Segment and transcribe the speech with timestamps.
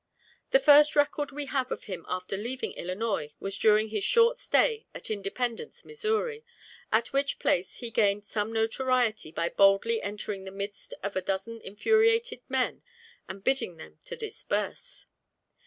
[0.49, 4.87] The first record we have of him after leaving Illinois was during his short stay
[4.95, 6.43] at Independence, Missouri,
[6.91, 11.61] at which place he gained some notoriety by boldly entering the midst of a dozen
[11.61, 12.81] infuriated men
[13.29, 15.05] and bidding them to disperse.